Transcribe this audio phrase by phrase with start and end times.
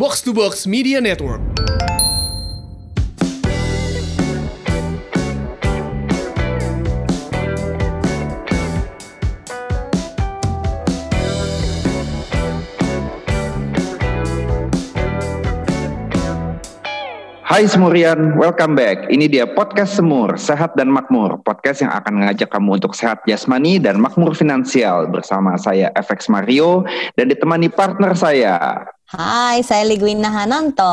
[0.00, 1.44] Box to Box Media Network.
[17.44, 19.04] Hai Semurian, welcome back.
[19.12, 21.44] Ini dia podcast Semur, Sehat dan Makmur.
[21.44, 25.04] Podcast yang akan mengajak kamu untuk sehat jasmani dan makmur finansial.
[25.12, 26.88] Bersama saya FX Mario
[27.20, 28.88] dan ditemani partner saya.
[29.10, 30.86] Hai, saya Ligwina Hananto.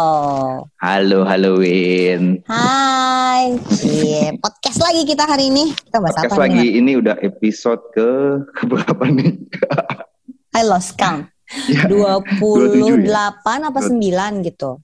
[0.82, 2.42] Halo, halo Win.
[2.50, 5.70] Hai, yeah, podcast lagi kita hari ini.
[5.70, 6.82] Kita bahas podcast apa lagi, nih?
[6.82, 8.10] ini udah episode ke
[8.66, 9.38] berapa nih?
[10.58, 11.30] I lost count.
[11.70, 12.42] Ya, 28
[13.06, 13.70] ya?
[13.70, 14.02] apa 9
[14.50, 14.82] gitu.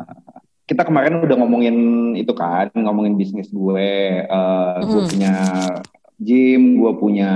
[0.72, 1.76] kita kemarin udah ngomongin
[2.16, 4.24] itu kan, ngomongin bisnis gue.
[4.24, 5.08] Uh, Gue Mm.
[5.12, 5.34] punya
[6.16, 7.32] gym, gue punya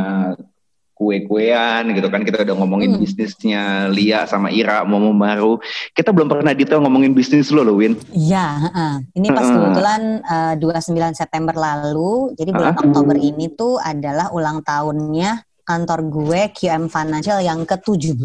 [0.94, 2.22] kue-kuean gitu kan.
[2.22, 3.00] Kita udah ngomongin Mm.
[3.02, 5.58] bisnisnya Lia sama Ira, Momo baru.
[5.90, 7.98] Kita belum pernah detail ngomongin bisnis lo loh, Win.
[8.10, 8.94] Iya, heeh.
[9.18, 9.54] ini pas Heeh.
[9.54, 12.82] kebetulan eh, 29 September lalu, jadi bulan Heeh.
[12.86, 18.20] Oktober ini tuh adalah ulang tahunnya kantor gue QM Financial yang ke-17.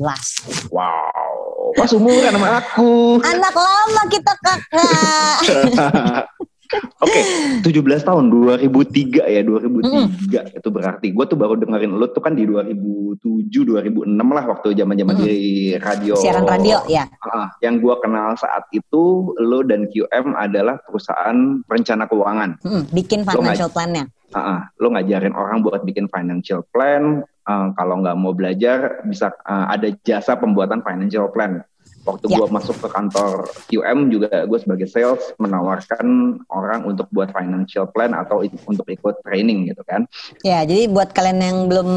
[0.69, 3.17] Wow, pas umuran sama aku.
[3.23, 5.39] Anak lama kita kakak.
[6.77, 7.21] Oke,
[7.65, 11.07] 17 tahun 2003 ya, 2003 itu berarti.
[11.09, 15.23] Gue tuh baru dengerin lo tuh kan di 2007, 2006 lah waktu zaman-zaman Mm.
[15.25, 15.33] di
[15.81, 16.13] radio.
[16.13, 17.09] Siaran radio ya.
[17.25, 22.61] Ah, yang gue kenal saat itu lo dan QM adalah perusahaan perencana keuangan.
[22.61, 24.05] Mm, bikin financial plan-nya.
[24.29, 27.25] Ah, ah, lo ngajarin orang buat bikin financial plan.
[27.49, 31.65] Ah, kalau nggak mau belajar bisa ah, ada jasa pembuatan financial plan.
[32.09, 32.37] Waktu Ya.
[32.41, 33.31] gue masuk ke kantor
[33.67, 36.07] QM juga gue sebagai sales menawarkan
[36.49, 40.09] orang untuk buat financial plan atau untuk ikut training gitu kan.
[40.41, 41.89] Ya, jadi buat kalian yang belum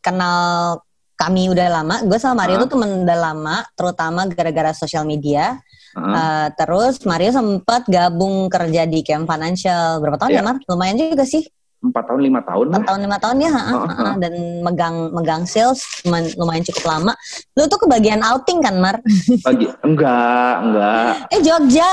[0.00, 0.38] kenal
[1.14, 2.60] kami udah lama, gue sama Mario Ah.
[2.64, 5.60] tuh temen udah lama, terutama gara-gara sosial media.
[5.92, 10.38] Ah, Eh, terus Mario sempat gabung kerja di Camp Financial berapa tahun Ya.
[10.38, 10.56] ya, Mar?
[10.64, 11.44] Lumayan juga sih,
[11.80, 12.76] Empat tahun lima tahun lah.
[12.76, 16.84] empat tahun lima tahun ya, ha, Ah, ha, dan megang megang sales lumayan, lumayan cukup
[16.86, 17.12] lama.
[17.56, 19.00] Lu tuh kebagian outing kan, Mar?
[19.48, 21.12] Lagi enggak enggak.
[21.32, 21.88] Eh Jogja,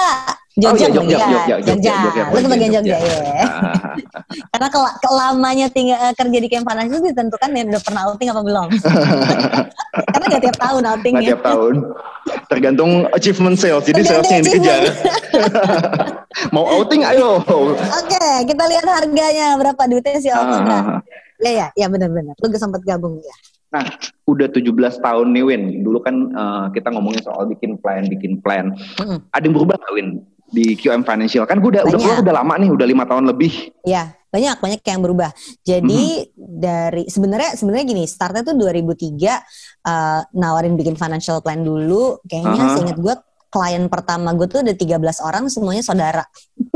[0.58, 1.30] Oh Jogja, iya, Jogja, kebagian.
[1.30, 2.98] Jogja, Jogja, Jogja, Lu kebagian Jogja.
[2.98, 3.46] Jogja, ya.
[3.46, 3.76] Ah,
[4.52, 8.42] Karena kela- kelamanya tinggal eh, kerja di Financial itu ditentukan ya udah pernah outing apa
[8.42, 8.68] belum.
[10.12, 11.30] Karena gak tiap tahun Nggak outingnya.
[11.30, 11.74] tiap tahun.
[12.50, 13.86] Tergantung achievement sales.
[13.86, 14.82] Jadi salesnya yang dikejar.
[16.56, 17.38] Mau outing ayo.
[17.70, 20.58] Oke, kita lihat harganya berapa duitnya si Alfa.
[20.58, 20.86] Ah,
[21.38, 22.34] Ya ya, ya benar-benar.
[22.34, 23.36] Lu sempat gabung ya.
[23.70, 23.86] Nah,
[24.26, 25.64] udah 17 tahun nih Win.
[25.86, 28.74] Dulu kan eh, kita ngomongin soal bikin plan, bikin plan.
[28.98, 29.22] Mm-mm.
[29.30, 30.10] Ada yang berubah nggak Win
[30.48, 31.44] di QM Financial?
[31.44, 32.04] Kan gue udah udah Banyak.
[32.04, 33.54] keluar udah lama nih, udah lima tahun lebih.
[33.84, 35.32] Ya, banyak banyak yang berubah.
[35.64, 39.40] Jadi dari sebenarnya sebenarnya gini, startnya tuh 2003
[39.88, 42.20] eh, nawarin bikin financial plan dulu.
[42.28, 42.74] Kayaknya Aha.
[42.76, 43.16] seinget gue
[43.48, 46.24] klien pertama gue tuh ada 13 orang semuanya saudara.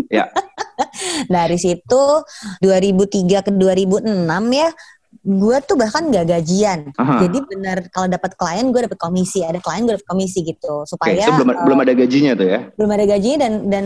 [0.07, 0.27] Ya.
[1.35, 2.03] dari situ
[2.63, 4.11] 2003 ke 2006
[4.51, 4.69] ya
[5.21, 7.21] gue tuh bahkan gak gajian Aha.
[7.21, 11.13] jadi benar kalau dapat klien gue dapat komisi ada klien gue dapat komisi gitu supaya
[11.13, 12.59] itu belum eh, belum ada gajinya tuh ya.
[12.73, 13.85] belum ada gajinya dan dan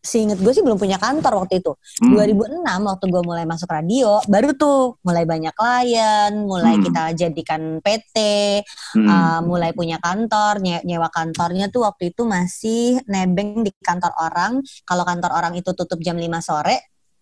[0.00, 2.12] seinget gue sih belum punya kantor waktu itu Hmm.
[2.12, 6.84] 2006 waktu gue mulai masuk radio baru tuh mulai banyak klien mulai Hmm.
[6.84, 8.16] kita jadikan PT
[8.96, 9.06] Hmm.
[9.06, 14.52] uh, mulai punya kantor nye- nyewa kantornya tuh waktu itu masih nebeng di kantor orang
[14.82, 16.76] kalau kantor orang itu tutup jam 5 sore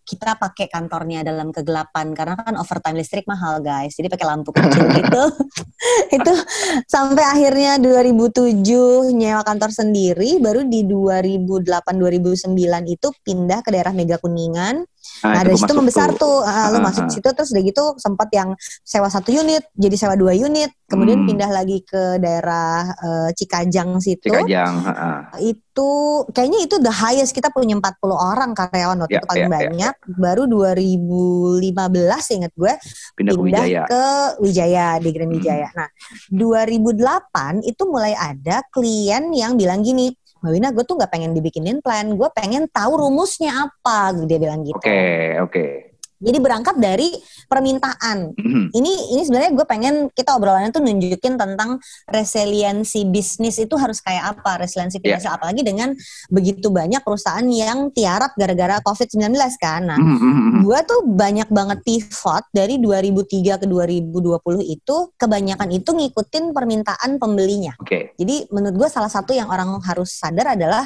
[0.09, 3.93] kita pakai kantornya dalam kegelapan karena kan overtime listrik mahal guys.
[3.93, 5.25] Jadi pakai lampu kecil gitu.
[6.17, 6.33] Itu
[6.89, 8.65] sampai akhirnya 2007
[9.13, 12.57] nyewa kantor sendiri baru di 2008 2009
[12.89, 14.81] itu pindah ke daerah Mega Kuningan
[15.21, 18.29] Nah, itu dari situ membesar tuh, Ah, lu Ah, masuk situ terus udah gitu sempat
[18.31, 21.29] yang sewa satu unit, jadi sewa dua unit, kemudian Hmm.
[21.29, 24.27] pindah lagi ke daerah eh, Cikajang situ.
[24.27, 24.75] Cikajang.
[24.85, 25.19] heeh.
[25.53, 25.89] Itu
[26.29, 29.55] kayaknya itu the highest kita punya 40 orang karyawan waktu Ya, itu paling ya, ya,
[29.61, 29.95] banyak.
[30.15, 31.63] Baru 2015
[32.31, 32.73] inget gue
[33.15, 33.83] Pindah ke pindah Wijaya.
[33.85, 34.03] ke
[34.39, 35.37] Wijaya di Grand Hmm.
[35.37, 35.69] Wijaya.
[35.73, 35.89] Nah,
[36.31, 41.83] 2008 itu mulai ada klien yang bilang gini, Mbak Wina, gue tuh nggak pengen dibikinin
[41.83, 44.79] plan, gue pengen tahu rumusnya apa, dia bilang gitu.
[44.79, 45.88] Oke, oke.
[46.19, 47.15] Jadi berangkat dari
[47.47, 48.35] permintaan.
[48.35, 48.75] Mhm.
[48.75, 54.37] Ini ini sebenarnya gue pengen kita obrolannya tuh nunjukin tentang resiliensi bisnis itu harus kayak
[54.37, 55.17] apa, resiliensi Iya.
[55.17, 55.95] finansial apalagi dengan
[56.29, 59.87] begitu banyak perusahaan yang tiarap gara-gara COVID-19 kan.
[59.87, 60.61] Nah, Mhm, mhm, mhm.
[60.67, 67.79] gue tuh banyak banget pivot dari 2003 ke 2020 itu kebanyakan itu ngikutin permintaan pembelinya.
[67.79, 68.13] Oke.
[68.19, 70.85] Jadi menurut gue salah satu yang orang harus sadar adalah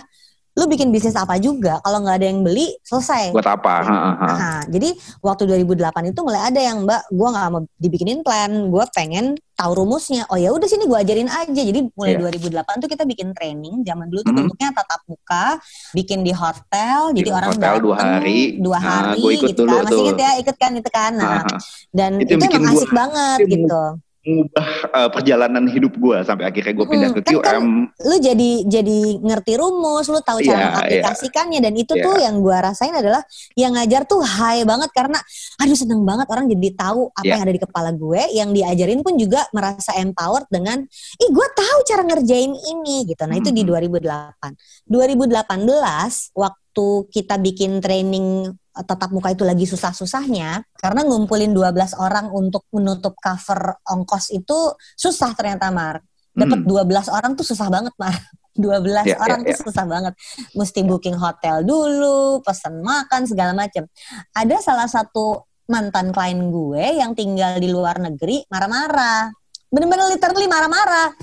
[0.52, 3.75] lu bikin bisnis apa juga kalau nggak ada yang beli selesai Buat apa?
[3.81, 4.28] Ha, ha.
[4.28, 8.84] Nah, jadi waktu 2008 itu mulai ada yang mbak, gue nggak mau dibikinin plan, gue
[8.93, 10.28] pengen tahu rumusnya.
[10.28, 11.56] Oh ya udah sini gue ajarin aja.
[11.56, 12.28] Jadi mulai Iya.
[12.28, 13.81] 2008 tuh kita bikin training.
[13.81, 14.38] Zaman dulu tuh Mhm.
[14.44, 15.46] bentuknya tatap muka,
[15.90, 16.98] bikin di hotel.
[17.10, 18.40] Jadi Di orang hotel dua hari.
[18.58, 19.84] dua Nah, hari ikut gitu dulu kan.
[19.87, 21.12] Masih inget ya, ikut kan itu kan.
[21.14, 21.56] Nah, ha.
[21.90, 23.82] dan Itu itu, emang gua- asik banget gitu.
[24.22, 27.26] Mengubah eh, perjalanan hidup gue sampai akhirnya gue pindah Mm-mm.
[27.26, 27.66] ke Kan- kan QM.
[28.06, 30.66] Lu jadi jadi ngerti rumus, lu tahu Iya, cara iya.
[30.70, 32.04] mengaplikasikannya dan itu Iya.
[32.06, 33.19] tuh yang gua rasain adalah
[33.58, 35.19] yang ngajar tuh high banget karena
[35.58, 37.32] aduh seneng banget orang jadi tahu apa Iya.
[37.34, 40.78] yang ada di kepala gue, yang diajarin pun juga merasa empowered dengan
[41.19, 43.22] ih gue tahu cara ngerjain ini gitu.
[43.26, 43.69] Nah, itu di Mhm.
[43.74, 44.54] 2008.
[44.86, 52.64] 2018 waktu kita bikin training tatap muka itu lagi susah-susahnya karena ngumpulin 12 orang untuk
[52.72, 56.00] menutup cover ongkos itu susah ternyata Mar.
[56.32, 56.88] Dapat Hmm.
[56.88, 58.16] 12 orang tuh susah banget Mar.
[58.56, 60.12] 12 Ya, orang ya, tuh susah banget.
[60.56, 63.88] Mesti booking hotel dulu, pesan makan segala macam.
[64.32, 69.32] Ada salah satu mantan klien gue yang tinggal di luar negeri marah-marah.
[69.72, 71.16] Bener-bener literally marah-marah.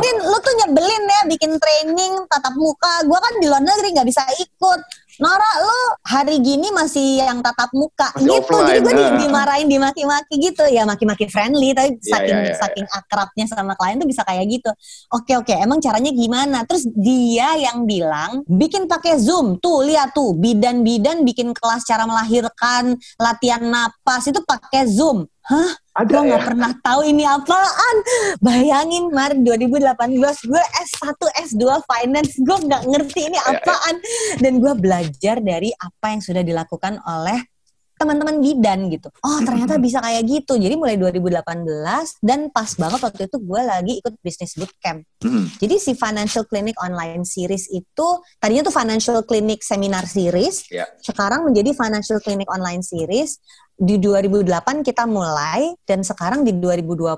[0.00, 3.04] Rin, lu tuh nyebelin ya bikin training tatap muka.
[3.04, 4.80] Gua kan di luar negeri nggak bisa ikut.
[5.20, 5.78] Nora, lu
[6.08, 8.32] hari gini masih yang tatap muka Masih gitu.
[8.32, 9.18] Jadi offline, gue di, ah.
[9.20, 10.64] dimarahin, dimaki-maki gitu.
[10.72, 14.48] Ya maki-maki friendly, tapi Iya, saking iya, iya, saking akrabnya sama klien tuh bisa kayak
[14.48, 14.70] gitu.
[15.12, 16.64] Oke oke, emang caranya gimana?
[16.64, 19.60] Terus dia yang bilang bikin pakai Zoom.
[19.60, 25.28] Tuh lihat tuh, bidan-bidan bikin kelas cara melahirkan, latihan napas itu pakai Zoom.
[25.50, 25.70] Hah?
[25.90, 26.26] Ada Gue ya.
[26.30, 27.96] nggak pernah tahu ini apaan.
[28.38, 29.90] Bayangin Mar 2018
[30.46, 31.18] gue S1
[31.50, 33.58] S2 finance gue nggak ngerti ini Ya, ya.
[33.58, 33.96] apaan
[34.38, 37.42] dan gue belajar dari apa yang sudah dilakukan oleh
[38.00, 39.12] teman-teman bidan gitu.
[39.20, 40.56] Oh ternyata bisa kayak gitu.
[40.56, 41.44] Jadi mulai 2018
[42.24, 45.04] dan pas banget waktu itu gue lagi ikut bisnis bootcamp.
[45.20, 45.44] Hmm.
[45.60, 48.08] Jadi si Financial Clinic Online Series itu
[48.40, 50.88] tadinya tuh Financial Clinic Seminar Series, Ya.
[51.04, 53.36] sekarang menjadi Financial Clinic Online Series.
[53.80, 57.16] Di 2008 kita mulai dan sekarang di 2020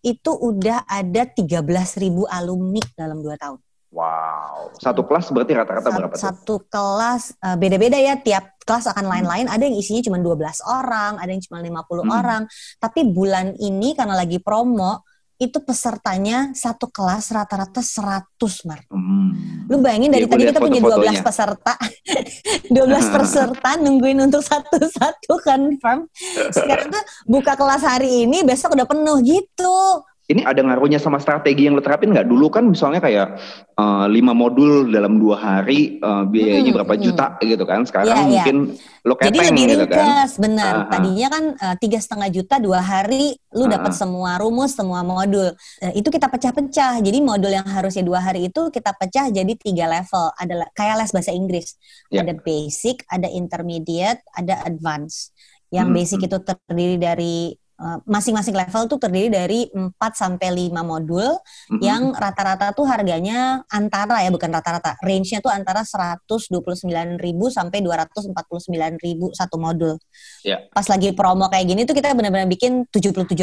[0.00, 3.60] itu udah ada 13.000 alumni dalam 2 tahun.
[3.94, 4.74] Wow.
[4.80, 6.24] Satu kelas berarti rata-rata berapa tuh?
[6.24, 9.46] Satu kelas eh, beda-beda ya tiap kelas akan lain-lain.
[9.46, 12.16] Ada yang isinya cuma 12 orang, ada yang cuma 50 Hmm.
[12.16, 12.42] orang.
[12.80, 15.04] Tapi bulan ini karena lagi promo
[15.34, 18.80] itu pesertanya satu kelas rata-rata 100 Mar.
[18.86, 19.66] Hmm.
[19.66, 21.22] Lu bayangin dari gua tadi kita punya 12 foto-fotonya.
[21.26, 21.74] peserta.
[22.70, 26.06] 12 peserta nungguin untuk satu-satu confirm.
[26.54, 29.78] Sekarang tuh buka kelas hari ini, besok udah penuh gitu.
[30.24, 32.24] Ini ada ngaruhnya sama strategi yang lo terapin nggak?
[32.24, 33.26] Dulu kan misalnya kayak
[33.76, 37.02] eh, lima modul dalam dua hari eh, biayanya Hmm, berapa hmm.
[37.04, 37.84] juta gitu kan?
[37.84, 38.44] Sekarang iya.
[38.44, 38.56] mungkin
[39.04, 40.06] lo Jadi keteng lebih gitu kan?
[40.06, 40.74] ringkas, benar.
[40.84, 40.88] Aha.
[40.92, 43.96] Tadinya kan eh, tiga setengah juta dua hari, lu dapat Aha.
[43.96, 45.48] semua rumus, semua modul.
[45.80, 47.00] Eh, itu kita pecah-pecah.
[47.00, 50.28] Jadi modul yang harusnya dua hari itu kita pecah jadi tiga level.
[50.36, 51.68] Ada le- kayak les bahasa Inggris.
[52.12, 52.20] Ya.
[52.20, 55.32] Ada basic, ada intermediate, ada advance.
[55.72, 56.26] Yang Hmm, basic hmm.
[56.28, 57.36] itu terdiri dari
[58.06, 61.82] masing-masing level tuh terdiri dari 4 sampai 5 modul Mm-mm.
[61.82, 67.18] yang rata-rata tuh harganya antara ya bukan rata-rata range-nya tuh antara 129.000
[67.50, 69.98] sampai 249.000 satu modul.
[70.46, 70.62] Ya.
[70.70, 73.34] Pas lagi promo kayak gini tuh kita benar-benar bikin 77.000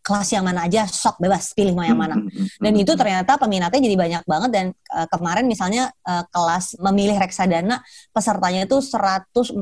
[0.00, 2.16] kelas yang mana aja sok bebas pilih mau yang mana.
[2.16, 6.24] Hmm, hmm, hmm, Dan itu ternyata peminatnya jadi banyak banget dan eh, kemarin misalnya eh,
[6.32, 7.84] kelas memilih reksadana
[8.16, 9.60] pesertanya itu 146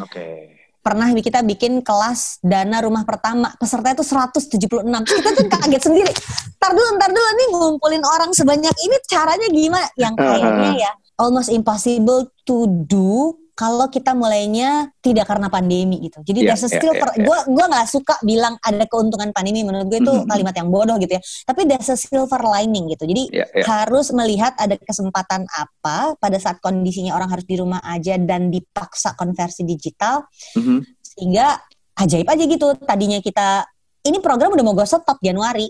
[0.00, 0.61] Oke.
[0.82, 6.12] Pernah kita bikin kelas dana rumah pertama peserta itu 176 Terus kita tuh kaget sendiri.
[6.58, 9.88] Ntar dulu ntar dulu nih ngumpulin orang sebanyak ini caranya gimana?
[9.94, 16.24] Yang kayaknya ya almost impossible to do kalau kita mulainya tidak karena pandemi gitu.
[16.24, 17.08] Jadi Iya, there's iya, silver.
[17.12, 17.24] iya, iya.
[17.28, 19.60] Gue gua nggak suka bilang ada keuntungan pandemi.
[19.60, 20.24] Menurut gue itu Mhm.
[20.24, 21.22] kalimat yang bodoh gitu ya.
[21.44, 23.04] Tapi there's a silver lining gitu.
[23.04, 23.64] Jadi Ya, ya.
[23.68, 29.12] harus melihat ada kesempatan apa pada saat kondisinya orang harus di rumah aja dan dipaksa
[29.14, 30.24] konversi digital
[30.56, 31.04] Mhm.
[31.04, 31.60] sehingga
[32.00, 33.68] ajaib aja gitu tadinya kita
[34.02, 35.68] ini program udah mau go stop Januari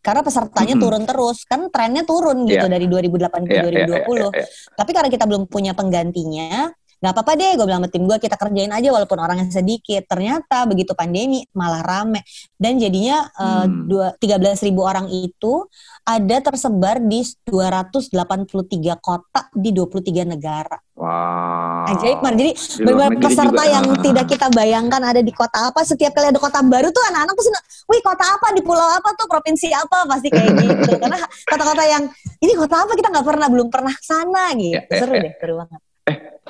[0.00, 0.80] karena pesertanya Mhm.
[0.80, 2.72] turun terus kan trennya turun gitu Iya.
[2.72, 4.46] dari 2008 ke Ya, ya, ya, 2020 ya, ya.
[4.72, 8.36] tapi karena kita belum punya penggantinya nggak apa-apa deh gue bilang sama tim gue kita
[8.36, 10.04] kerjain aja walaupun orangnya sedikit.
[10.04, 12.20] Ternyata begitu pandemi malah rame.
[12.60, 13.88] Dan jadinya eh, Hmm.
[13.88, 15.64] dua 13.000 orang itu
[16.04, 20.76] ada tersebar di 283 kota di 23 negara.
[21.00, 21.88] Wow.
[21.96, 22.36] ajaib Mar.
[22.36, 22.52] Jadi
[22.84, 23.72] beberapa peserta juga.
[23.72, 27.32] yang tidak kita bayangkan ada di kota apa setiap kali ada kota baru tuh anak-anak
[27.32, 27.50] pasti
[27.88, 28.46] wih kota apa?
[28.52, 29.24] Di pulau apa tuh?
[29.24, 30.04] Provinsi apa?
[30.04, 30.92] Pasti kayak gitu.
[31.00, 31.16] Karena
[31.48, 32.04] kota-kota yang
[32.44, 32.92] ini kota apa?
[32.92, 34.76] Kita nggak pernah belum pernah sana gitu.
[34.76, 35.22] Ya, ya, seru ya.
[35.24, 35.80] deh seru banget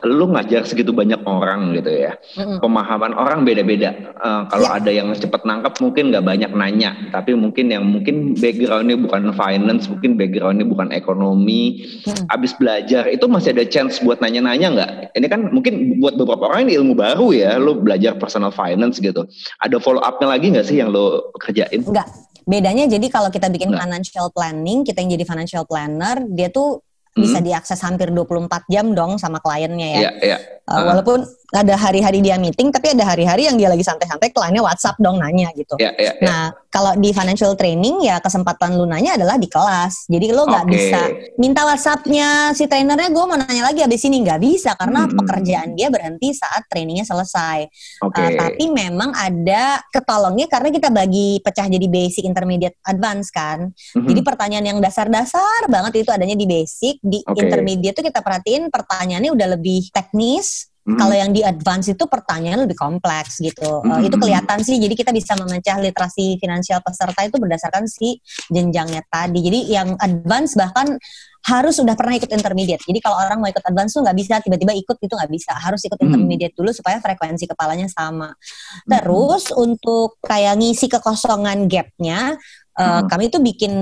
[0.04, 2.16] lu ngajar segitu banyak orang gitu ya.
[2.36, 2.60] Mm-mm.
[2.64, 3.92] Pemahaman orang beda-beda.
[4.16, 4.76] Eh, kalau Ya.
[4.80, 9.88] ada yang cepet nangkep mungkin nggak banyak nanya, tapi mungkin yang mungkin backgroundnya bukan finance,
[9.88, 12.26] mungkin backgroundnya bukan ekonomi, Mm.
[12.32, 14.90] abis belajar itu masih ada chance buat nanya-nanya nggak?
[15.16, 19.28] Ini kan mungkin buat beberapa orang ini ilmu baru ya, lu belajar personal finance gitu.
[19.60, 21.84] Ada follow up-nya lagi nggak sih yang lu kerjain?
[21.84, 22.08] Enggak.
[22.48, 23.84] Bedanya jadi kalau kita bikin Enggak.
[23.86, 27.46] financial planning, kita yang jadi financial planner, dia tuh bisa Hmm.
[27.46, 30.00] diakses hampir 24 jam dong sama kliennya ya.
[30.00, 30.38] Iya, iya.
[30.70, 34.96] Uh, walaupun ada hari-hari dia meeting, tapi ada hari-hari yang dia lagi santai-santai, kliennya WhatsApp
[35.02, 35.74] dong nanya gitu.
[35.82, 36.22] Iya, iya, iya.
[36.22, 40.06] Nah, kalau di financial training ya kesempatan lu nanya adalah di kelas.
[40.06, 40.72] Jadi lo nggak Oke.
[40.72, 41.00] bisa
[41.42, 45.18] minta WhatsAppnya si trainernya gue mau nanya lagi habis ini nggak bisa karena Hmm.
[45.18, 47.66] pekerjaan dia berhenti saat trainingnya selesai.
[48.06, 48.22] Oke.
[48.22, 53.74] Uh, tapi memang ada ketolongnya karena kita bagi pecah jadi basic, intermediate, advance kan.
[53.98, 54.06] Mhm.
[54.06, 57.42] Jadi pertanyaan yang dasar-dasar banget itu adanya di basic, di Oke.
[57.42, 60.69] intermediate tuh kita perhatiin pertanyaannya udah lebih teknis.
[60.90, 60.98] Mhm.
[60.98, 63.80] Kalau yang di advance itu pertanyaan lebih kompleks gitu.
[63.86, 64.06] Uh, Mhm.
[64.10, 64.76] itu kelihatan sih.
[64.76, 68.18] Jadi kita bisa memecah literasi finansial peserta itu berdasarkan si
[68.50, 69.38] jenjangnya tadi.
[69.38, 70.98] Jadi yang advance bahkan
[71.40, 72.84] harus sudah pernah ikut intermediate.
[72.84, 75.56] Jadi kalau orang mau ikut advance tuh nggak bisa tiba-tiba ikut itu nggak bisa.
[75.56, 76.12] Harus ikut Hmm.
[76.12, 78.36] intermediate dulu supaya frekuensi kepalanya sama.
[78.84, 82.36] Terus untuk kayak ngisi kekosongan gapnya,
[82.80, 83.12] uh, Hmm.
[83.12, 83.72] kami tuh bikin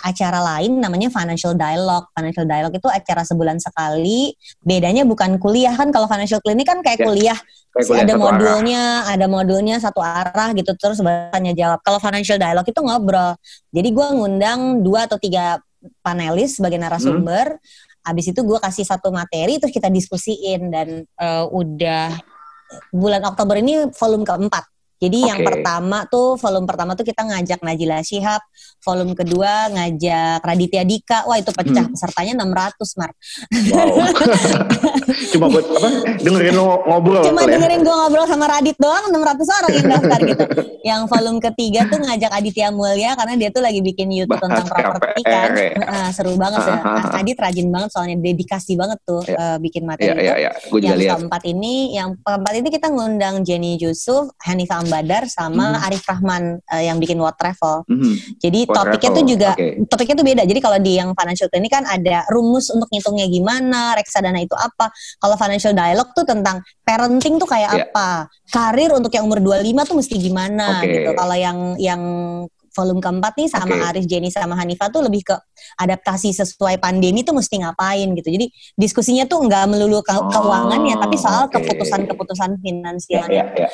[0.00, 2.08] acara lain namanya financial dialogue.
[2.16, 4.32] Financial dialogue itu acara sebulan sekali.
[4.64, 7.38] Bedanya bukan kuliah kan kalau financial clinic kan kayak Ya, kuliah
[7.76, 8.32] Kayak kuliah ada satu arah.
[8.32, 11.84] modulnya, ada modulnya satu arah gitu terus tanya jawab.
[11.84, 13.36] Kalau financial dialogue itu ngobrol.
[13.68, 15.60] Jadi gua ngundang dua atau tiga
[16.00, 17.60] panelis sebagai narasumber.
[18.00, 22.16] Habis itu gua kasih satu materi terus kita diskusiin dan eh, udah
[22.90, 24.64] bulan Oktober ini volume keempat.
[24.96, 25.46] Jadi yang Oke.
[25.46, 28.40] pertama tuh volume pertama tuh kita ngajak Najila Shihab,
[28.80, 31.24] volume kedua ngajak Raditya Dika.
[31.24, 31.92] Wah itu pecah Hmm.
[31.92, 33.10] pesertanya 600 Mar.
[33.68, 33.92] Wow.
[35.32, 35.88] Cuma buat apa?
[36.18, 37.56] Dengerin lo ngobrol Cuma ya?
[37.56, 40.44] dengerin gue ngobrol sama Radit doang 600 orang yang daftar gitu.
[40.82, 44.66] Yang volume ketiga tuh ngajak Aditya Mulya karena dia tuh lagi bikin YouTube Bahas tentang
[44.66, 45.48] properti kan.
[45.52, 45.70] ya.
[46.10, 47.16] Seru banget ah.
[47.16, 49.36] Adit rajin banget soalnya dedikasi banget tuh Iya.
[49.36, 50.22] eh, bikin materi Iya, itu.
[50.22, 50.50] iya, iya.
[50.70, 55.66] Gue juga yang keempat ini, yang keempat ini kita ngundang Jenny Yusuf, Hanifah Ambadar, sama
[55.74, 55.84] Mhm.
[55.84, 57.82] Arif Rahman eh, yang bikin World Travel.
[57.84, 58.12] Mhm.
[58.38, 59.66] Jadi World topiknya Travel, tuh juga oke.
[59.86, 60.42] topiknya tuh beda.
[60.42, 64.88] Jadi kalau di yang financial planning kan ada rumus untuk ngitungnya gimana, reksadana itu apa.
[65.16, 67.84] Kalau financial dialogue tuh tentang parenting tuh kayak Iya.
[67.86, 68.08] apa,
[68.46, 70.88] karir untuk yang umur 25 tuh mesti gimana Oke.
[70.92, 71.10] gitu.
[71.12, 72.02] Kalau yang yang
[72.72, 73.88] volume keempat nih sama Oke.
[73.88, 75.32] Arif, Jenny sama Hanifah tuh lebih ke
[75.74, 78.28] adaptasi sesuai pandemi tuh mesti ngapain gitu.
[78.28, 83.44] Jadi diskusinya tuh nggak melulu ke Oh, keuangan ya, tapi soal keputusan-keputusan Iya, finansialnya iya,
[83.56, 83.68] iya.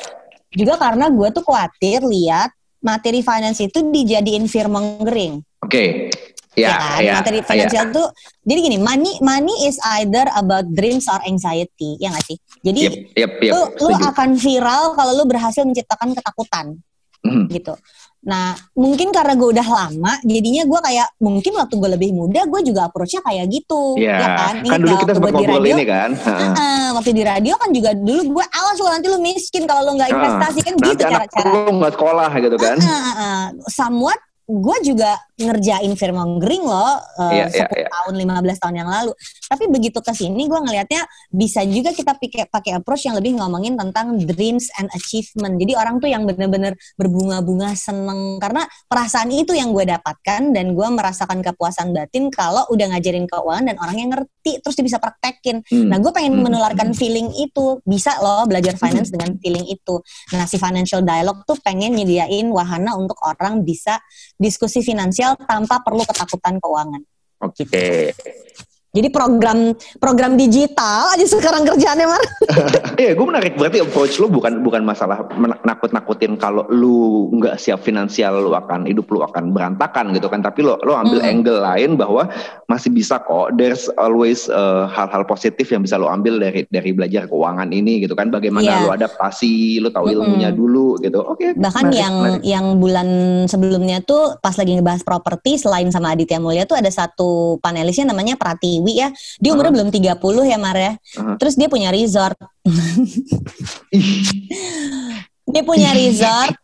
[0.53, 6.11] Juga karena gue tuh khawatir lihat materi finance itu dijadiin fear mongering Oke.
[6.53, 7.45] Ya, ya kan ya, materi ya.
[7.49, 8.07] finansial tuh
[8.45, 12.93] jadi gini money money is either about dreams or anxiety ya nggak sih jadi Yep,
[13.17, 13.53] yep, yep.
[13.57, 16.77] lu lu akan viral kalau lu berhasil menciptakan ketakutan
[17.23, 17.49] Mhm.
[17.49, 17.73] gitu
[18.23, 22.61] nah mungkin karena gue udah lama jadinya gue kayak mungkin waktu gue lebih muda gue
[22.63, 25.85] juga approach-nya kayak gitu Iya, ya kan kan Ingat dulu kita sempat di radio ini
[25.87, 26.09] kan.
[26.27, 26.53] Heeh.
[26.53, 29.91] Ah, waktu di radio kan juga dulu gue awas lo nanti lu miskin kalau lu
[29.97, 32.77] nggak investasi kan Nanti gitu anak cara-cara lu nggak sekolah gitu kan.
[32.83, 33.43] Ah, ah, ah.
[33.69, 37.87] somewhat gue juga ngerjain firmongering loh uh, iya, 10 iya.
[37.89, 39.11] tahun 15 tahun yang lalu
[39.49, 43.73] tapi begitu ke sini gue ngelihatnya bisa juga kita pakai pakai approach yang lebih ngomongin
[43.75, 49.73] tentang dreams and achievement jadi orang tuh yang bener-bener berbunga-bunga seneng karena perasaan itu yang
[49.73, 54.61] gue dapatkan dan gue merasakan kepuasan batin kalau udah ngajarin keuangan dan orang yang ngerti
[54.61, 55.89] terus dia bisa praktekin Hmm.
[55.89, 56.45] Nah, gue pengen Hmm.
[56.45, 57.81] menularkan feeling itu.
[57.83, 59.99] Bisa loh belajar finance dengan feeling itu.
[60.37, 63.97] Nah, si financial dialogue tuh pengen nyediain wahana untuk orang bisa
[64.43, 67.01] diskusi finansial tanpa perlu ketakutan keuangan.
[67.39, 67.63] Oke.
[68.93, 72.21] Jadi program program digital aja sekarang kerjaannya Mar.
[72.93, 75.25] Iya, gue menarik berarti approach lu bukan bukan masalah
[75.65, 80.45] nakut-nakutin kalau lu nggak siap finansial lu akan hidup lu akan berantakan gitu kan.
[80.45, 81.31] Tapi lo lo ambil Hmm.
[81.33, 82.29] angle lain bahwa
[82.69, 83.57] masih bisa kok.
[83.57, 88.13] There's always uh, hal-hal positif yang bisa lo ambil dari dari belajar keuangan ini gitu
[88.13, 88.29] kan.
[88.29, 88.85] Bagaimana Iya.
[88.85, 91.17] lo adaptasi, lo tahu ilmunya dulu gitu.
[91.17, 91.57] Oke.
[91.57, 92.41] Bahkan menarik, yang menarik.
[92.45, 93.07] yang bulan
[93.49, 98.37] sebelumnya tuh pas lagi ngebahas properti selain sama Aditya Mulya tuh ada satu panelisnya namanya
[98.37, 99.09] Pratiwi ya.
[99.39, 100.93] Dia umurnya belum 30 ya Mar ya.
[100.99, 101.35] Uh-huh.
[101.39, 102.35] Terus dia punya resort.
[105.53, 106.57] Dia punya resort.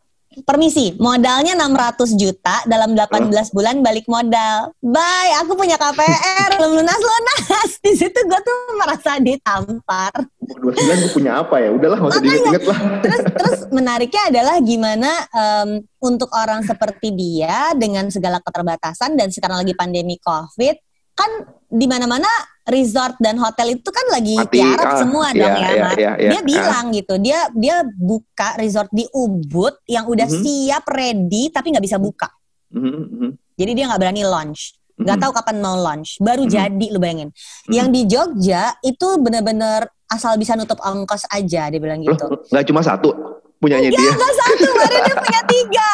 [0.48, 4.72] Permisi, modalnya 600 juta dalam 18 bulan balik modal.
[4.80, 7.70] Bye, aku punya KPR, belum lunas-lunas.
[7.84, 10.16] Di situ gue tuh merasa ditampar.
[10.40, 11.70] dua bulan gue punya apa ya?
[11.76, 12.80] Udahlah nggak usah lah.
[13.04, 19.60] Terus terus menariknya adalah gimana em, untuk orang seperti dia dengan segala keterbatasan dan sekarang
[19.60, 20.89] lagi pandemi COVID,
[21.20, 21.32] kan
[21.68, 22.26] di mana-mana
[22.66, 25.98] resort dan hotel itu kan lagi Mati, tiarap ah, semua iya, dong ya, iya, Mar.
[25.98, 26.30] iya, iya.
[26.32, 30.40] Dia bilang gitu, dia dia buka resort di Ubud yang udah Mhm.
[30.40, 32.30] siap ready tapi nggak bisa buka.
[32.72, 33.30] Mhm, mhm.
[33.54, 34.78] Jadi dia nggak berani launch.
[34.96, 35.24] Nggak Mhm.
[35.26, 36.10] tahu kapan mau launch.
[36.20, 36.52] Baru Mhm.
[36.52, 37.30] jadi lu bayangin.
[37.30, 37.72] Mhm.
[37.74, 42.26] Yang di Jogja itu bener-bener asal bisa nutup ongkos aja dia bilang Loh, gitu.
[42.50, 43.10] nggak cuma satu
[43.58, 44.10] punyanya dia.
[44.10, 45.90] Nggak satu, baru dia punya tiga.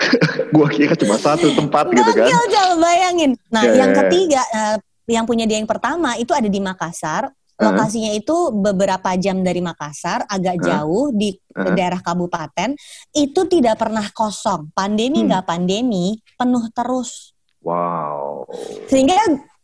[0.54, 2.28] Gua kira cuma satu tempat gitu kan.
[2.28, 3.30] Gokil bayangin.
[3.48, 3.98] Nah, Ya, yang ya, ya.
[4.04, 4.76] ketiga eh,
[5.06, 7.30] yang punya dia yang pertama itu ada di Makassar.
[7.56, 10.66] Lokasinya itu beberapa jam dari Makassar, agak Heeh.
[10.76, 11.72] jauh di Heeh.
[11.72, 12.76] daerah kabupaten.
[13.16, 14.68] Itu tidak pernah kosong.
[14.76, 15.32] Pandemi Hmm.
[15.32, 17.32] nggak pandemi, penuh terus.
[17.64, 18.44] Wow.
[18.92, 19.16] Sehingga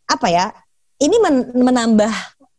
[0.09, 0.49] apa ya?
[0.97, 2.13] Ini men- menambah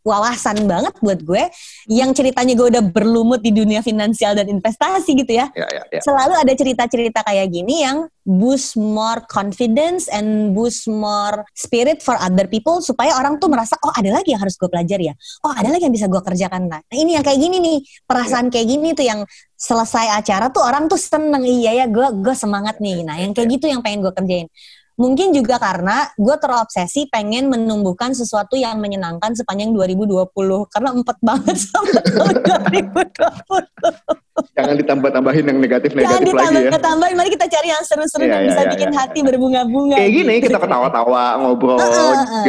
[0.04, 1.49] wawasan banget buat gue
[1.88, 5.49] yang ceritanya gue udah berlumut di dunia finansial dan investasi gitu ya.
[5.56, 6.00] Ya, ya, ya.
[6.04, 12.44] selalu ada cerita-cerita kayak gini yang boost more confidence and boost more spirit for other
[12.44, 15.14] people supaya orang tuh merasa oh ada lagi yang harus gue pelajari ya.
[15.40, 16.68] Oh ada lagi yang bisa gue kerjakan.
[16.68, 19.25] Nah ini yang kayak gini nih perasaan kayak gini tuh yang
[19.56, 21.49] selesai acara tuh orang tuh seneng.
[21.49, 23.08] Iya ya gue gue semangat nih.
[23.08, 24.49] Nah yang kayak gitu yang pengen gue kerjain
[24.94, 30.30] Mungkin juga karena gue terobsesi pengen menumbuhkan sesuatu yang menyenangkan sepanjang 2020
[30.70, 32.36] karena empet banget sama tahun
[32.70, 34.54] 2020.
[34.54, 36.70] Jangan ditambah-tambahin yang Jangan negatif-negatif lagi ya.
[36.70, 39.96] ditambah-tambahin, mari kita cari yang seru-seru yang iya, bisa iya, bikin iya, hati berbunga-bunga.
[39.98, 40.46] Kayak gini gitu.
[40.50, 41.78] kita ketawa-tawa ngobrol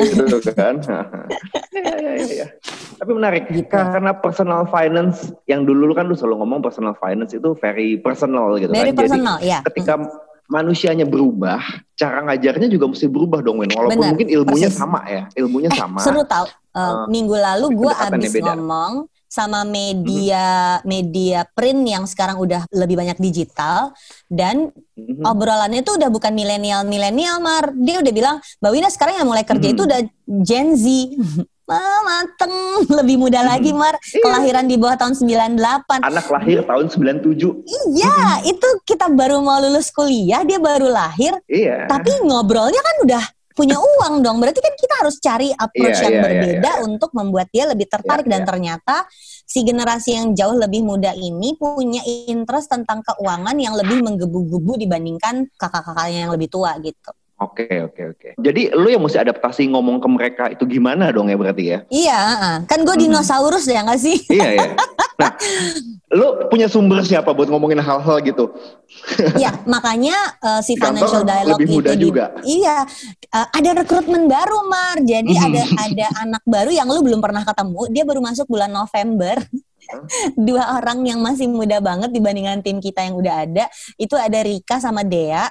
[0.02, 0.76] gitu kan.
[2.96, 3.70] Tapi menarik Gitu.
[3.72, 8.72] karena personal finance yang dulu kan lu selalu ngomong personal finance itu very personal gitu
[8.74, 8.98] Very kan.
[8.98, 9.60] Jadi personal, ya.
[9.72, 9.94] ketika
[10.46, 11.58] manusianya berubah,
[11.94, 13.74] cara ngajarnya juga mesti berubah dong, Win.
[13.74, 14.78] Walaupun Benar, mungkin ilmunya persis.
[14.78, 16.00] sama ya, ilmunya Eh, sama.
[16.00, 16.46] seru tau.
[16.76, 18.94] Uh, minggu lalu gue pendekatannya abis ngomong
[19.26, 20.44] sama media
[20.84, 23.96] media print yang sekarang udah lebih banyak digital
[24.28, 25.24] dan Mhm.
[25.24, 29.44] obrolannya tuh udah bukan milenial milenial mar dia udah bilang mbak Wina sekarang yang mulai
[29.44, 29.76] kerja Mhm.
[29.76, 30.00] itu udah
[30.44, 30.86] Gen Z
[31.68, 32.54] mateng
[33.02, 33.50] lebih muda Mhm.
[33.50, 34.22] lagi mar Iya.
[34.22, 37.66] kelahiran di bawah tahun 98 Anak lahir tahun 97.
[37.92, 41.90] iya itu kita baru mau lulus kuliah dia baru lahir Iya.
[41.90, 43.24] tapi ngobrolnya kan udah
[43.56, 47.10] punya uang dong berarti kan kita harus cari approach Iya, yang iya, iya, berbeda untuk
[47.12, 48.48] membuat dia lebih tertarik Iya, dan iya.
[48.48, 48.96] ternyata
[49.46, 55.48] si generasi yang jauh lebih muda ini punya interest tentang keuangan yang lebih menggebu-gebu dibandingkan
[55.56, 58.30] kakak-kakaknya yang lebih tua gitu Oke, oke, oke.
[58.40, 61.80] Jadi lu yang mesti adaptasi ngomong ke mereka itu gimana dong ya berarti ya?
[61.92, 62.20] iya
[62.64, 63.04] kan gue Mhm.
[63.06, 64.70] dinosaurus ya nggak sih iya, iya.
[65.16, 65.32] Nah,
[66.18, 68.56] lu punya sumber siapa buat ngomongin hal-hal gitu?
[69.36, 72.26] Iya, makanya uh, si Di kantor financial dialogue lebih muda itu di- juga.
[72.42, 72.78] iya,
[73.30, 74.98] uh, ada rekrutmen baru Mar.
[75.02, 75.44] Jadi Mhm.
[75.44, 79.36] ada ada anak baru yang lu belum pernah ketemu, dia baru masuk bulan November.
[80.40, 84.80] Dua orang yang masih muda banget dibandingkan tim kita yang udah ada, itu ada Rika
[84.80, 85.46] sama Dea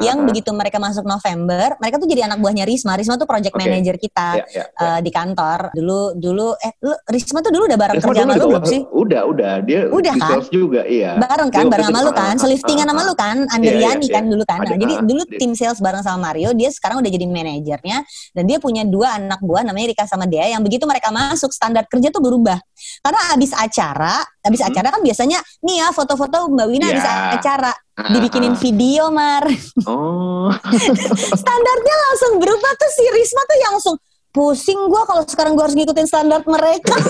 [0.00, 2.94] yang begitu mereka masuk November, mereka tuh jadi anak buahnya Risma.
[2.94, 3.60] Risma tuh project Oke.
[3.62, 4.64] manager kita Iya, iya.
[4.76, 5.72] uh, di kantor.
[5.72, 8.80] Dulu dulu eh lu Risma tuh dulu udah bareng Risma kerja sama lu belum sih?
[8.90, 9.52] Udah, udah.
[9.62, 10.38] Dia Udah kan?
[10.48, 11.16] juga, iya.
[11.16, 13.06] Bareng kan, Dia bareng sama lu kan, ah, seliftingan ah, sama ah.
[13.08, 14.30] lu kan, Iya, Andriani iya, kan iya.
[14.32, 14.58] dulu kan.
[14.62, 17.98] Nah, jadi dulu dia- tim sales bareng sama Mario, dia sekarang udah jadi manajernya
[18.34, 21.86] dan dia punya dua anak buah namanya Rika sama Dea yang begitu mereka masuk standar
[21.86, 22.58] kerja tuh berubah.
[23.00, 24.68] Karena abis acara, abis Hmm.
[24.72, 27.36] acara kan biasanya nih ya foto-foto Mbak Wina abis Iya.
[27.36, 27.70] acara
[28.08, 29.44] dibikinin video Mar.
[29.84, 30.48] Oh.
[31.44, 33.96] Standarnya langsung berubah tuh si Risma tuh yang langsung
[34.30, 36.96] pusing gua kalau sekarang gua harus ngikutin standar mereka.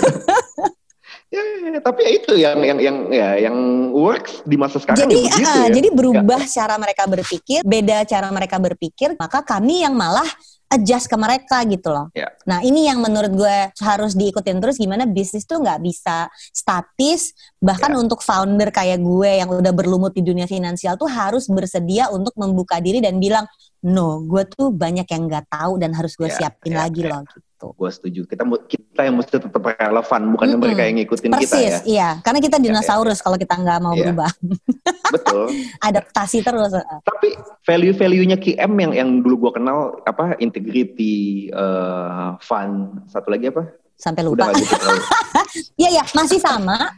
[1.31, 3.57] Ya, ya, ya, tapi ya itu yang yang yang ya yang
[3.94, 5.74] works di masa sekarang jadi ya begitu ah, ya.
[5.79, 10.26] jadi berubah cara mereka berpikir beda cara mereka berpikir maka kami yang malah
[10.70, 12.30] adjust ke mereka gitu loh Ya.
[12.46, 17.90] nah ini yang menurut gue harus diikutin terus gimana bisnis tuh nggak bisa statis bahkan
[17.90, 17.98] Ya.
[17.98, 22.78] untuk founder kayak gue yang udah berlumut di dunia finansial tuh harus bersedia untuk membuka
[22.78, 23.50] diri dan bilang
[23.83, 27.11] no gue tuh banyak yang nggak tahu dan harus gue Ya, siapin ya, lagi ya.
[27.11, 28.24] loh gitu Gue setuju.
[28.24, 30.60] Kita kita yang mesti tetap relevan, bukan Mm-mm.
[30.60, 31.78] mereka yang ngikutin kita persis ya.
[31.84, 34.08] iya karena kita Ya, ya, dinosaurus kalau kita nggak mau Ya.
[34.08, 34.30] berubah
[35.14, 35.44] Betul.
[35.78, 37.28] adaptasi terus Tapi
[37.62, 42.70] value-value-nya KM yang yang dulu gua kenal apa integrity, eh, fun,
[43.06, 43.68] satu lagi apa?
[43.94, 44.88] sampai lupa nggak gitu.
[45.76, 46.88] Iya ya masih sama,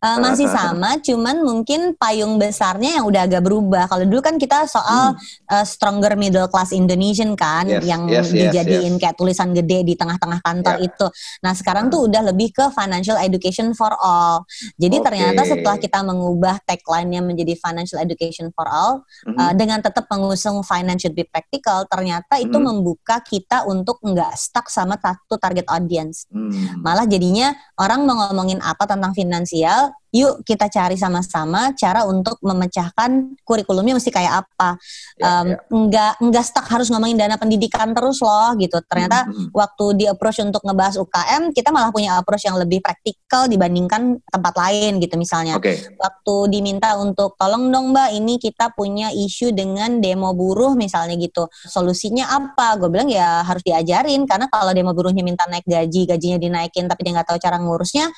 [0.00, 3.84] Eh, masih sama, cuman mungkin payung besarnya yang udah agak berubah.
[3.86, 5.14] Kalau dulu kan kita soal
[5.46, 7.76] eh, stronger middle class Indonesian kan, Hmm.
[7.76, 9.00] Yes, yang yes, dijadiin yes.
[9.00, 10.86] kayak tulisan gede di tengah-tengah kantor Ya.
[10.88, 11.06] itu.
[11.44, 14.42] Nah sekarang tuh udah lebih ke financial education for all.
[14.74, 15.04] Jadi Oke.
[15.06, 19.36] ternyata setelah kita mengubah tagline-nya menjadi financial education for all, Mhm.
[19.36, 22.64] eh, dengan tetap mengusung finance should be practical, ternyata itu Mhm.
[22.64, 26.80] membuka kita untuk nggak stuck sama satu target audience Hmm.
[26.80, 32.34] malah jadinya orang mau ngomongin apa tentang finansial finansial, yuk kita cari sama-sama cara untuk
[32.42, 34.74] memecahkan kurikulumnya mesti kayak apa.
[35.14, 35.56] Ya, um, ya.
[35.70, 38.82] Enggak enggak stuck harus ngomongin dana pendidikan terus loh gitu.
[38.90, 39.54] Ternyata Mhm.
[39.54, 44.54] waktu di approach untuk ngebahas UKM, kita malah punya approach yang lebih praktikal dibandingkan tempat
[44.58, 45.54] lain gitu misalnya.
[45.54, 45.78] Oke.
[45.94, 51.46] Waktu diminta untuk tolong dong Mbak, ini kita punya isu dengan demo buruh misalnya gitu.
[51.70, 52.74] Solusinya apa?
[52.82, 57.06] Gue bilang ya harus diajarin karena kalau demo buruhnya minta naik gaji, gajinya dinaikin tapi
[57.06, 58.10] dia nggak tahu cara ngurusnya,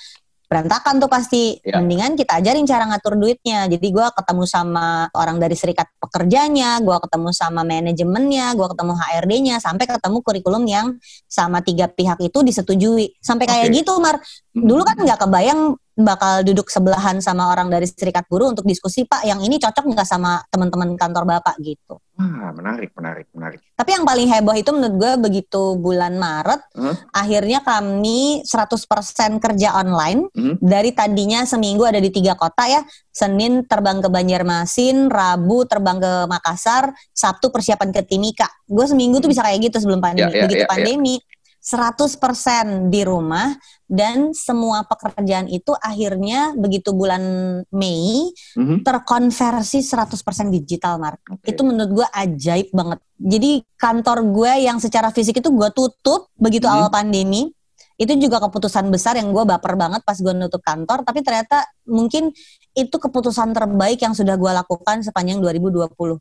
[0.53, 1.57] berantakan tuh pasti.
[1.65, 1.81] Ya.
[1.81, 3.65] Mendingan kita ajarin cara ngatur duitnya.
[3.73, 9.57] Jadi gue ketemu sama orang dari serikat pekerjanya, gue ketemu sama manajemennya, gue ketemu HRD-nya,
[9.65, 13.17] sampai ketemu kurikulum yang sama tiga pihak itu disetujui.
[13.25, 13.81] Sampai kayak Oke.
[13.81, 14.21] gitu, Mar.
[14.53, 19.25] Dulu kan nggak kebayang bakal duduk sebelahan sama orang dari serikat buruh untuk diskusi, Pak,
[19.25, 22.03] yang ini cocok nggak sama teman-teman kantor Bapak gitu.
[22.12, 23.59] Wah, menarik, menarik, menarik.
[23.73, 26.97] Tapi yang paling heboh itu menurut gue begitu bulan Maret, Hah?
[27.25, 30.29] akhirnya kami 100% kerja online.
[30.37, 30.61] Mhm.
[30.61, 36.12] Dari tadinya seminggu ada di tiga kota ya, Senin terbang ke Banjarmasin, Rabu terbang ke
[36.29, 38.47] Makassar, Sabtu persiapan ke Timika.
[38.69, 40.37] Gue seminggu tuh bisa kayak gitu sebelum pandemi.
[40.37, 40.71] Ya, ya, Begitu ya, ya.
[40.71, 41.15] pandemi,
[41.62, 43.55] 100% di rumah
[43.87, 47.22] dan semua pekerjaan itu akhirnya begitu bulan
[47.70, 48.83] Mei Mhm.
[48.83, 51.22] terkonversi 100% digital, Mark.
[51.31, 51.55] Oke.
[51.55, 52.98] Itu menurut gue ajaib banget.
[53.14, 56.75] Jadi kantor gue yang secara fisik itu gue tutup begitu Mhm.
[56.75, 57.55] awal pandemi.
[57.94, 61.07] Itu juga keputusan besar yang gue baper banget pas gue nutup kantor.
[61.07, 62.35] Tapi ternyata mungkin
[62.75, 66.18] itu keputusan terbaik yang sudah gue lakukan sepanjang 2020.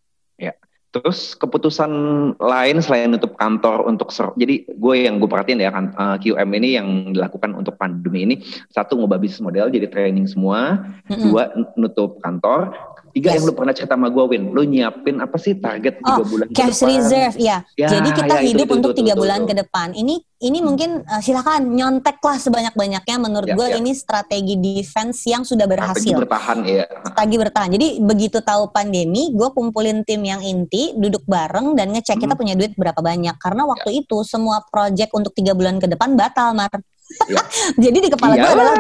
[0.92, 1.92] Terus keputusan
[2.36, 6.50] lain selain nutup kantor untuk ser- jadi gue yang gue perhatiin ya kan eh, QM
[6.52, 8.36] ini yang dilakukan untuk pandemi ini
[8.68, 11.32] satu ngubah bisnis model jadi training semua, Mm-mm.
[11.32, 12.76] dua n- nutup kantor,
[13.12, 13.36] tiga Yes.
[13.38, 16.48] yang lu pernah cerita sama gue Win, lu nyiapin apa sih target tiga Oh, bulan
[16.48, 16.90] ke Cash depan?
[16.90, 17.58] reserve, ya.
[17.74, 19.48] Ya, Jadi kita ya, hidup itu, untuk tiga bulan itu.
[19.48, 19.88] ke depan.
[19.92, 23.16] Ini ini mungkin eh, silakan nyontek lah sebanyak-banyaknya.
[23.16, 23.78] Menurut Ya, gue ya.
[23.78, 26.18] ini strategi defense yang sudah Strategi berhasil.
[26.18, 26.86] bertahan ya.
[27.04, 27.70] strategi bertahan.
[27.72, 32.40] Jadi begitu tahu pandemi, gue kumpulin tim yang inti, duduk bareng dan ngecek kita Mhm.
[32.40, 33.36] punya duit berapa banyak.
[33.38, 36.74] Karena waktu itu semua project untuk tiga bulan ke depan batal, Mar.
[37.30, 37.42] Ya.
[37.90, 38.78] Jadi di kepala gue adalah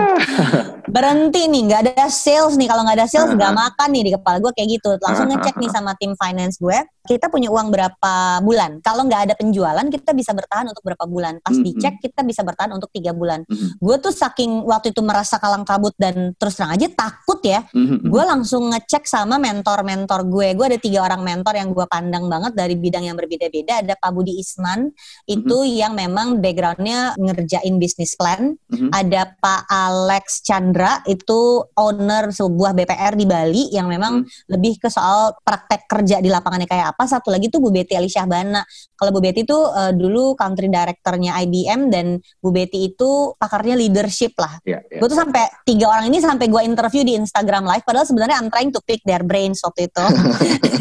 [0.87, 2.67] berhenti nih, nggak ada sales nih.
[2.67, 4.89] Kalau nggak ada sales, nggak makan nih di kepala gue kayak gitu.
[5.03, 8.79] Langsung ngecek nih sama tim finance gue, kita punya uang berapa bulan.
[8.81, 11.37] Kalau nggak ada penjualan, kita bisa bertahan untuk berapa bulan.
[11.43, 13.43] Pas dicek, kita bisa bertahan untuk tiga bulan.
[13.77, 17.65] Gue tuh saking waktu itu merasa kalang kabut dan terus terang aja takut ya
[18.01, 20.53] gue langsung ngecek sama mentor-mentor gue.
[20.53, 23.81] Gue ada tiga orang mentor yang gue pandang banget dari bidang yang berbeda-beda.
[23.81, 24.91] Ada Pak Budi Isman,
[25.25, 28.53] itu yang memang backgroundnya ngerjain bisnis plan.
[28.53, 28.93] Mhm.
[28.93, 35.33] Ada Pak Alex Chandra, itu owner sebuah BPR di Bali yang memang lebih ke soal
[35.41, 37.09] praktek kerja di lapangannya kayak apa.
[37.09, 38.61] Satu lagi tuh Bu Betty Ali Syahbana.
[38.93, 44.37] Kalau Bu Betty itu eh, dulu country directornya IBM dan Bu Betty itu pakarnya leadership
[44.37, 44.61] lah.
[44.61, 45.01] Ya, ya.
[45.01, 48.53] Gue tuh sampai tiga orang ini sampai gue interview di Instagram Live, padahal sebenarnya I'm
[48.53, 50.05] trying to pick their brains waktu itu.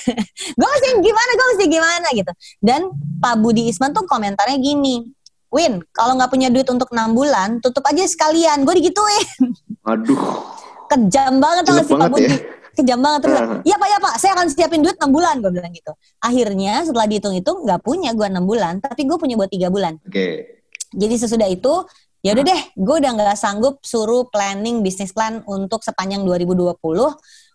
[0.58, 2.32] gue mesti gimana, gue mesti gimana gitu.
[2.60, 2.80] Dan
[3.20, 5.04] Pak Budi Isman tuh komentarnya gini,
[5.50, 8.62] Win, kalau nggak punya duit untuk enam bulan, tutup aja sekalian.
[8.62, 9.50] Gue digituin,
[9.82, 10.46] Aduh.
[10.86, 12.30] kejam banget gak sih Pak Budi.
[12.30, 12.38] ya.
[12.70, 13.40] Kejam banget terus.
[13.42, 13.58] Uh.
[13.66, 15.90] Iya Pak, ya Pak, saya akan siapin duit 6 bulan, gue bilang gitu.
[16.22, 19.98] Akhirnya setelah dihitung-hitung nggak punya gue 6 bulan, tapi gue punya buat tiga bulan.
[20.06, 20.62] Oke.
[20.94, 21.82] Jadi sesudah itu
[22.22, 26.78] ya udah deh, gue udah nggak sanggup suruh planning bisnis plan untuk sepanjang 2020.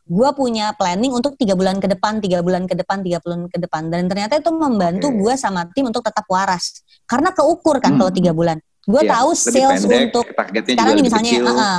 [0.05, 3.57] Gue punya planning untuk tiga bulan ke depan, tiga bulan ke depan, tiga bulan ke
[3.57, 5.17] depan, dan ternyata itu membantu Oke.
[5.17, 6.85] gue sama tim untuk tetap waras.
[7.03, 7.99] Karena keukur kan Hmm.
[7.99, 8.61] kalau tiga bulan.
[8.85, 11.45] Gue Ya, tahu sales pendek, untuk targetnya sekarang nih misalnya kecil.
[11.47, 11.77] uh-uh,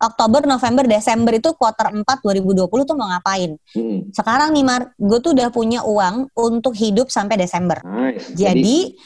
[0.00, 3.54] Oktober, November, Desember itu quarter 4 2020 tuh mau ngapain?
[3.70, 4.10] Hmm.
[4.10, 7.78] Sekarang nih Mar, gue tuh udah punya uang untuk hidup sampai Desember.
[7.80, 8.30] Nice.
[8.32, 8.98] Jadi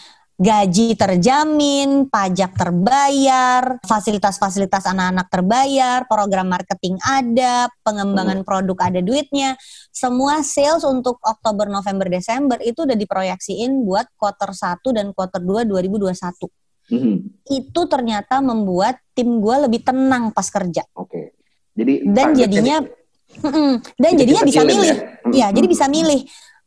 [0.42, 9.54] gaji terjamin, pajak terbayar, fasilitas-fasilitas anak-anak terbayar, program marketing ada, pengembangan produk ada duitnya.
[9.94, 15.62] Semua sales untuk Oktober, November, Desember itu udah diproyeksiin buat quarter 1 dan quarter 2
[15.62, 16.50] 2021.
[16.90, 17.14] Mhm.
[17.46, 20.82] Itu ternyata membuat tim gue lebih tenang pas kerja.
[20.98, 21.38] Oke.
[21.72, 23.00] Jadi Dan jadinya di-
[23.32, 23.72] Mm-mm.
[23.96, 24.90] dan jadinya bisa kecilin milih.
[24.92, 24.96] ya.
[25.24, 25.32] Mhm.
[25.32, 26.20] Ya, jadi bisa milih.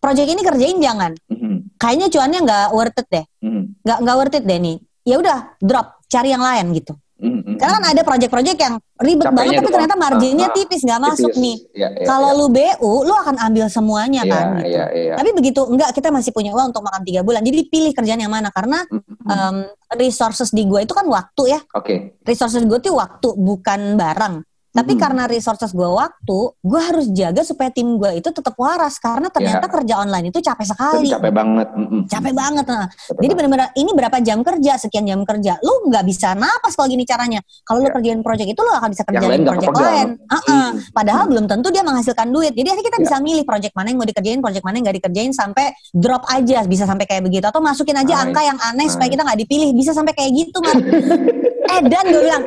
[0.05, 1.11] Project ini kerjain jangan.
[1.25, 1.55] Mhm.
[1.75, 3.25] Kayaknya cuannya nggak worth it deh.
[3.41, 3.61] Mhm.
[3.81, 7.55] nggak nggak worth it deh nih ya udah drop cari yang lain gitu Mhm.
[7.55, 10.99] karena kan ada project-project yang ribet Capeknya banget tapi ternyata marginnya ah, ah, tipis nggak
[10.99, 11.39] masuk Tipis.
[11.39, 12.37] nih Ya, ya, kalau ya.
[12.41, 15.13] lu BU lu akan ambil semuanya Iya, kan gitu iya, iya.
[15.15, 18.33] tapi begitu enggak kita masih punya uang untuk makan tiga bulan jadi pilih kerjaan yang
[18.33, 19.15] mana karena Mhm.
[19.23, 19.57] um,
[19.95, 22.19] resources di gua itu kan waktu ya Oke.
[22.25, 24.35] resources gue tuh waktu bukan barang
[24.75, 24.99] Tapi Mhm.
[24.99, 29.71] karena resources gue waktu, gue harus jaga supaya tim gue itu tetap waras karena ternyata
[29.71, 31.07] kerja online itu capek sekali.
[31.07, 31.67] capek banget.
[32.11, 32.65] Capek banget.
[32.67, 32.91] Nah.
[32.91, 35.55] Capek Jadi benar-benar ini berapa jam kerja, sekian jam kerja.
[35.63, 37.39] Lu nggak bisa napas kalau gini caranya.
[37.63, 37.93] Kalau lu Ya.
[37.95, 40.09] kerjain project itu lu akan bisa kerjain project lain.
[40.19, 40.67] Heeh.
[40.75, 40.91] Hmm.
[40.91, 42.51] Padahal belum tentu dia menghasilkan duit.
[42.51, 43.03] Jadi akhirnya kita Ya.
[43.07, 46.67] bisa milih project mana yang mau dikerjain, project mana yang nggak dikerjain sampai drop aja
[46.67, 48.23] bisa sampai kayak begitu atau masukin aja Nice.
[48.27, 49.13] angka yang aneh supaya Nice.
[49.15, 50.75] kita nggak dipilih bisa sampai kayak gitu Mar.
[51.71, 52.43] eh dan gue bilang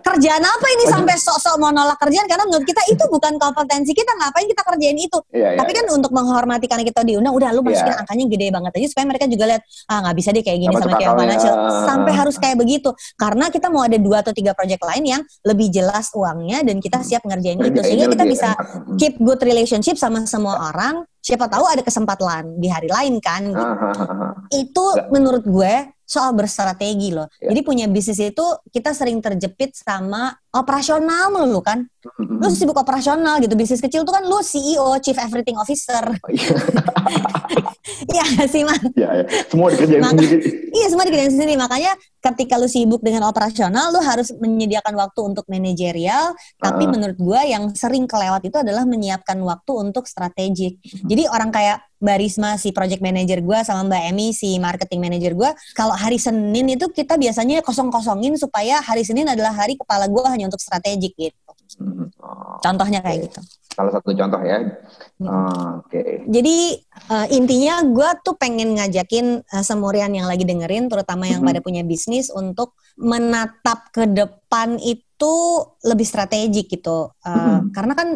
[0.00, 2.24] kerjaan apa ini sampai sok-sok mau nolak kerjaan?
[2.24, 4.08] Karena menurut kita itu bukan kompetensi kita.
[4.16, 5.18] Ngapain kita kerjain itu?
[5.28, 8.00] Iya, iya, tapi kan untuk menghormati karena kita diundang udah lu masukin Iya.
[8.00, 10.80] angkanya gede banget aja supaya mereka juga lihat ah nggak bisa deh kayak gini sama
[10.80, 12.90] masuk kayak financial sampai harus kayak begitu.
[13.18, 17.02] Karena kita mau ada dua atau tiga project lain yang lebih jelas uangnya dan kita
[17.02, 17.80] siap ngerjain itu.
[17.82, 18.88] sehingga kita bisa enak.
[18.88, 18.96] Mm.
[18.96, 21.04] keep good relationship sama semua orang.
[21.22, 24.34] Siapa tahu ada kesempatan di hari lain kan Ah, ah.
[24.50, 24.82] itu
[25.14, 25.74] menurut gue
[26.12, 27.24] soal berstrategi loh.
[27.40, 27.48] Ya.
[27.48, 31.88] Jadi punya bisnis itu kita sering terjepit sama operasional melulu kan.
[32.20, 33.56] Lu sibuk operasional gitu.
[33.56, 36.04] Bisnis kecil tuh kan lu CEO, Chief Everything Officer.
[36.04, 36.30] Oh,
[38.04, 38.78] Iya, nggak sih, Man?
[38.92, 39.24] iya, iya.
[39.48, 40.36] Semua dikerjain Maka- sendiri.
[40.72, 41.54] Iya semua dikerjain sendiri.
[41.56, 46.32] Makanya ketika lu sibuk dengan operasional, lu harus menyediakan waktu untuk manajerial.
[46.56, 46.90] Tapi Ah.
[46.90, 50.78] menurut gue yang sering kelewat itu adalah menyiapkan waktu untuk strategik.
[50.82, 55.32] Jadi orang kayak Mbak Risma si project manager gue sama Mbak Emi si marketing manager
[55.32, 60.22] gue, kalau hari Senin itu kita biasanya kosong-kosongin supaya hari Senin adalah hari kepala gue
[60.26, 61.38] hanya untuk strategik gitu.
[61.78, 62.10] Mm.
[62.20, 63.40] Oh, Contohnya kayak gitu.
[63.72, 64.60] Salah satu contoh ya.
[65.16, 65.24] Hmm.
[65.24, 66.28] Oh, Oke.
[66.28, 66.76] Jadi
[67.08, 71.48] eh, intinya gue tuh pengen ngajakin eh, semurian yang lagi dengerin, terutama yang Mhm.
[71.48, 75.34] pada punya bisnis untuk menatap ke depan itu
[75.80, 77.16] lebih strategik gitu.
[77.24, 77.72] Eh, Mhm.
[77.72, 78.08] Karena kan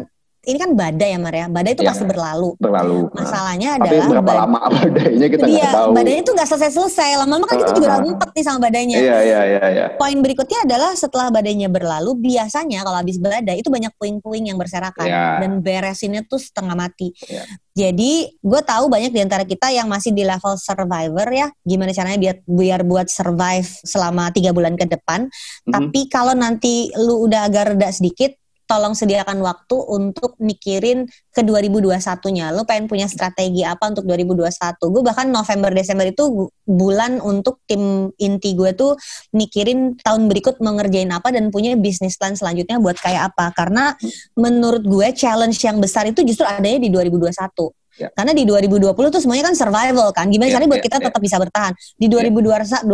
[0.43, 1.89] ini kan badai ya Maria, badai itu Iya.
[1.91, 2.49] pasti berlalu.
[2.55, 3.09] Berlalu.
[3.09, 5.89] Nah, Masalahnya Tapi adalah berapa bad- lama badainya kita nggak Iya, tahu.
[5.91, 7.09] badainya itu nggak selesai-selesai.
[7.17, 8.03] Lama-lama kan kita juga udah Ah.
[8.05, 8.97] ngumpet nih sama badainya.
[8.97, 9.85] Iya, iya, iya, iya.
[9.95, 15.03] Poin berikutnya adalah setelah badainya berlalu, biasanya kalau habis badai itu banyak puing-puing yang berserakan
[15.03, 15.25] Iya.
[15.41, 17.11] dan beresinnya tuh setengah mati.
[17.23, 17.43] Iya.
[17.77, 22.17] Jadi gue tahu banyak di antara kita yang masih di level survivor ya, gimana caranya
[22.17, 25.29] biar biar buat survive selama tiga bulan ke depan.
[25.29, 25.69] Mhm.
[25.69, 28.33] Tapi kalau nanti lu udah agak reda sedikit,
[28.67, 32.51] tolong sediakan waktu untuk mikirin ke 2021-nya.
[32.51, 34.51] Lu pengen punya strategi apa untuk 2021?
[34.91, 38.99] Gue bahkan November Desember itu bulan untuk tim inti gue tuh
[39.31, 43.55] mikirin tahun berikut mau ngerjain apa dan punya bisnis plan selanjutnya buat kayak apa.
[43.55, 43.95] Karena
[44.35, 47.76] menurut gue challenge yang besar itu justru adanya di 2021.
[47.97, 48.13] Ya.
[48.13, 50.29] Karena di 2020 tuh semuanya kan survival kan.
[50.29, 51.05] Gimana Ya, caranya buat ya, kita ya.
[51.09, 51.73] tetap bisa bertahan.
[51.97, 52.85] Di 2021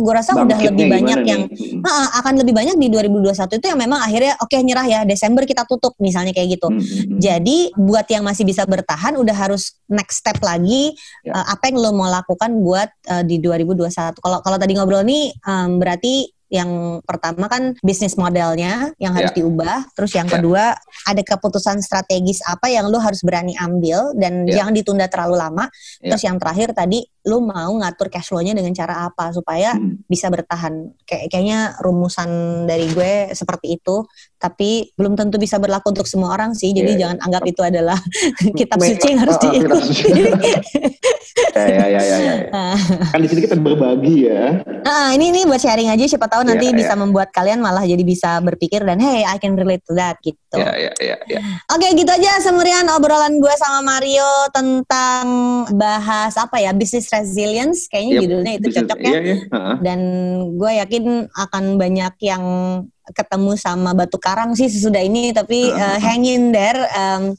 [0.00, 1.28] gue rasa udah Bangkitnya lebih gimana banyak nih?
[1.28, 1.42] yang.
[1.84, 5.68] Ah, akan lebih banyak di 2021 itu yang memang akhirnya oke nyerah ya Desember kita
[5.68, 6.72] tutup misalnya kayak gitu.
[6.72, 7.18] Mm, mm, mm.
[7.20, 11.32] Jadi buat yang masih bisa bertahan udah harus next step lagi Ya.
[11.34, 14.18] eh, apa yang lo mau lakukan buat eh, di 2021.
[14.18, 19.42] Kalau kalau tadi ngobrol nih em, berarti yang pertama kan bisnis modelnya yang harus Ya.
[19.42, 20.38] diubah, terus yang Ya.
[20.38, 20.64] kedua
[21.06, 24.62] ada keputusan strategis apa yang lo harus berani ambil dan Ya.
[24.62, 25.64] jangan ditunda terlalu lama.
[25.98, 26.14] Ya.
[26.14, 30.06] Terus yang terakhir tadi lo mau ngatur cash flow-nya dengan cara apa supaya Mm.
[30.06, 30.94] bisa bertahan.
[31.02, 32.30] Kayak kayaknya rumusan
[32.64, 36.70] dari gue seperti itu, tapi belum tentu bisa berlaku untuk semua orang sih.
[36.70, 37.98] Jadi Iya, jangan anggap itu adalah
[38.58, 39.92] kitab Me- suci yang harus Ah, ah, diikuti.
[41.36, 42.34] Ya, ya, ya, ya, ya.
[42.56, 42.76] Ah,
[43.10, 44.60] Kan di sini kita berbagi ya.
[44.82, 46.04] ah, ini ini buat sharing aja.
[46.06, 49.52] Siapa tahu nanti Iya, bisa membuat kalian malah jadi bisa berpikir dan hey I can
[49.52, 50.36] relate to that gitu.
[50.54, 51.40] Ya, ya, ya, ya.
[51.68, 55.24] Oke gitu aja semurian obrolan gue sama Mario tentang
[55.72, 57.88] bahas apa ya bisnis resilience.
[57.88, 59.08] Kayaknya Yep, judulnya itu cocok ya.
[59.10, 59.36] Iya, iya.
[59.80, 60.00] Dan
[60.60, 62.44] gue yakin akan banyak yang
[63.14, 67.38] ketemu sama batu karang sih sesudah ini tapi uh, hang in there um,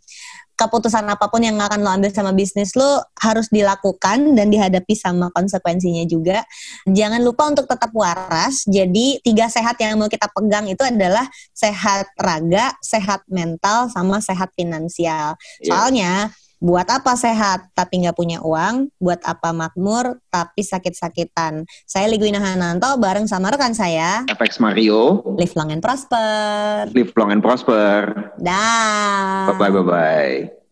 [0.58, 5.30] keputusan apa pun yang akan lo ambil sama bisnis lo harus dilakukan dan dihadapi sama
[5.30, 6.42] konsekuensinya juga
[6.90, 12.10] jangan lupa untuk tetap waras jadi tiga sehat yang mau kita pegang itu adalah sehat
[12.18, 15.68] raga sehat mental sama sehat finansial Iya.
[15.68, 16.12] soalnya
[16.58, 21.65] buat apa sehat tapi nggak punya uang, buat apa makmur tapi sakit-sakitan.
[21.86, 26.89] Saya Ligwina Hananto bareng sama rekan saya, FX Mario, Live Long and Prosper.
[26.93, 28.34] live long and prosper.
[28.41, 29.54] Dah.
[29.54, 30.66] Bye bye bye bye.